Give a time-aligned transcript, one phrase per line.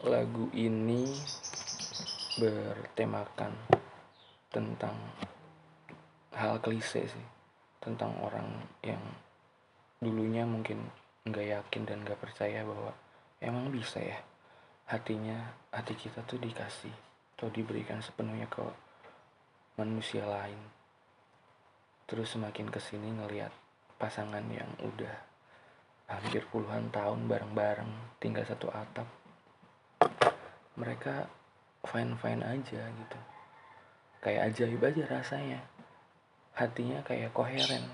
[0.00, 1.04] lagu ini
[2.40, 3.52] bertemakan
[4.48, 4.96] tentang
[6.32, 7.26] hal klise sih.
[7.84, 8.48] Tentang orang
[8.80, 9.00] yang
[10.00, 10.88] dulunya mungkin
[11.28, 12.96] nggak yakin dan nggak percaya bahwa
[13.44, 14.16] emang bisa ya
[14.88, 16.92] hatinya hati kita tuh dikasih
[17.36, 18.64] atau diberikan sepenuhnya ke
[19.76, 20.60] manusia lain.
[22.08, 23.52] Terus semakin ke sini ngelihat
[24.00, 25.12] pasangan yang udah
[26.08, 29.19] hampir puluhan tahun bareng-bareng tinggal satu atap
[30.80, 31.28] mereka
[31.84, 33.18] fine fine aja gitu.
[34.24, 35.60] Kayak ajaib aja rasanya.
[36.56, 37.84] Hatinya kayak koheren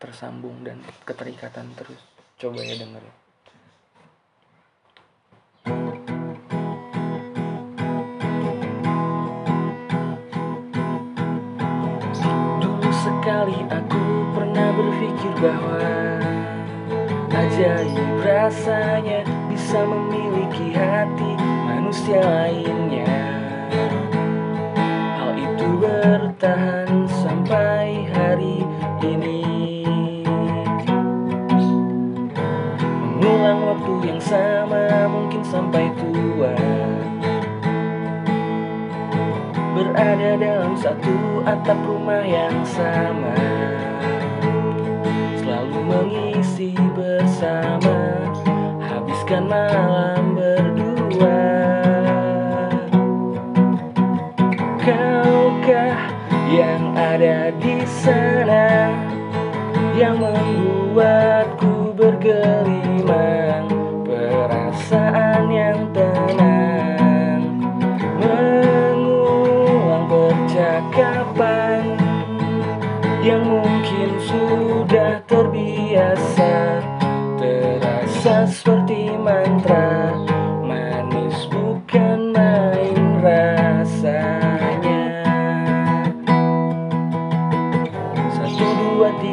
[0.00, 2.00] tersambung dan keterikatan terus.
[2.40, 3.16] Coba ya dengerin.
[12.64, 15.84] Dulu sekali aku pernah berpikir bahwa
[17.28, 19.20] ajaib rasanya
[19.52, 21.49] bisa memiliki hati
[21.90, 23.18] manusia lainnya.
[25.18, 28.62] Hal itu bertahan sampai hari
[29.02, 29.42] ini.
[32.94, 36.54] Mengulang waktu yang sama mungkin sampai tua.
[39.74, 43.34] Berada dalam satu atap rumah yang sama.
[45.42, 47.98] Selalu mengisi bersama.
[48.78, 50.09] Habiskan malam
[54.80, 56.08] Kaukah
[56.48, 58.88] yang ada di sana
[59.92, 63.68] Yang membuatku bergelimang
[64.08, 67.60] Perasaan yang tenang
[68.16, 71.84] Mengulang percakapan
[73.20, 76.80] Yang mungkin sudah terbiasa.
[77.36, 78.48] Terasa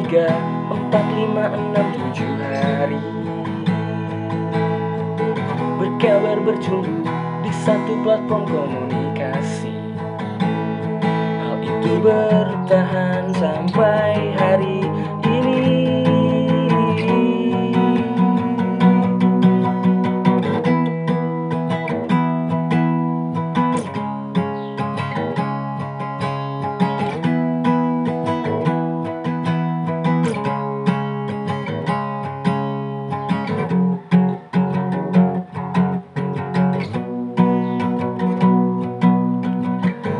[0.07, 0.31] tiga,
[0.71, 3.03] empat, lima, enam, tujuh hari.
[5.75, 7.03] Berkabar bercumbu
[7.43, 9.75] di satu platform komunikasi.
[11.43, 14.87] Hal itu bertahan sampai hari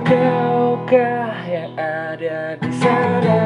[0.07, 3.43] Kaukah yang ada di sana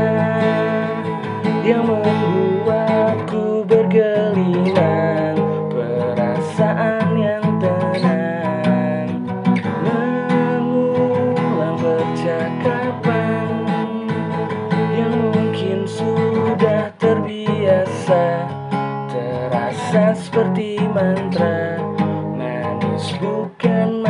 [1.65, 5.41] Yang membuatku bergelimang
[5.73, 9.25] Perasaan yang tenang
[9.81, 13.49] Mengulang percakapan
[14.93, 18.45] Yang mungkin sudah terbiasa.
[19.09, 21.81] Terasa seperti mantra
[22.37, 24.05] Manis bukan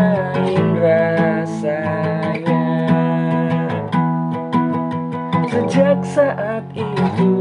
[6.12, 7.32] saat itu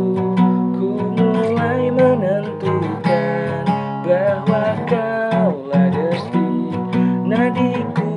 [0.78, 3.66] ku mulai menentukan
[4.06, 6.70] bahwa kaulah desti
[7.26, 8.14] nadiku.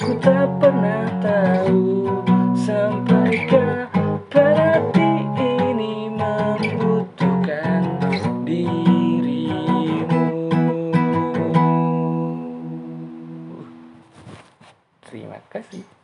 [0.00, 2.08] Ku tak pernah tahu
[2.56, 8.00] sampai kapan hati ini membutuhkan
[8.48, 10.24] dirimu.
[15.04, 16.01] Terima kasih.